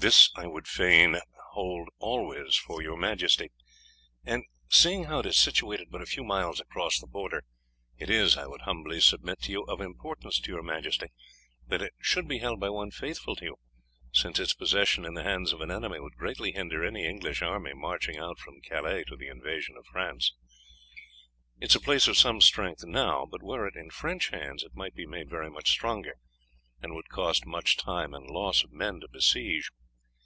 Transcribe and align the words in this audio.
"'This 0.00 0.30
I 0.34 0.46
would 0.46 0.66
fain 0.66 1.18
hold 1.50 1.90
always 1.98 2.54
for 2.56 2.80
your 2.80 2.96
majesty; 2.96 3.50
and, 4.24 4.44
seeing 4.70 5.04
how 5.04 5.18
it 5.18 5.26
is 5.26 5.36
situated 5.36 5.88
but 5.90 6.00
a 6.00 6.06
few 6.06 6.24
miles 6.24 6.58
across 6.58 6.98
the 6.98 7.06
frontier, 7.06 7.42
it 7.98 8.08
is, 8.08 8.34
I 8.38 8.46
would 8.46 8.62
humbly 8.62 9.02
submit 9.02 9.42
to 9.42 9.52
you, 9.52 9.62
of 9.64 9.82
importance 9.82 10.40
to 10.40 10.50
your 10.50 10.62
majesty 10.62 11.08
that 11.66 11.82
it 11.82 11.92
should 12.00 12.26
be 12.26 12.38
held 12.38 12.58
by 12.58 12.70
one 12.70 12.90
faithful 12.90 13.36
to 13.36 13.44
you 13.44 13.56
since 14.10 14.38
its 14.40 14.54
possession 14.54 15.04
in 15.04 15.12
the 15.12 15.22
hands 15.22 15.52
of 15.52 15.60
an 15.60 15.70
enemy 15.70 16.00
would 16.00 16.16
greatly 16.16 16.52
hinder 16.52 16.82
any 16.82 17.04
English 17.06 17.42
army 17.42 17.74
marching 17.74 18.16
out 18.16 18.38
from 18.38 18.62
Calais 18.62 19.04
to 19.08 19.16
the 19.16 19.28
invasion 19.28 19.76
of 19.76 19.84
France. 19.84 20.32
It 21.60 21.72
is 21.72 21.76
a 21.76 21.80
place 21.80 22.08
of 22.08 22.16
some 22.16 22.40
strength 22.40 22.84
now; 22.86 23.26
but 23.30 23.42
were 23.42 23.66
it 23.68 23.76
in 23.76 23.90
French 23.90 24.30
hands 24.30 24.62
it 24.62 24.74
might 24.74 24.94
be 24.94 25.04
made 25.04 25.28
very 25.28 25.50
much 25.50 25.68
stronger, 25.68 26.14
and 26.80 26.94
would 26.94 27.10
cost 27.10 27.44
much 27.44 27.76
time 27.76 28.14
and 28.14 28.30
loss 28.30 28.64
of 28.64 28.72
men 28.72 29.00
to 29.00 29.06
besiege. 29.10 29.70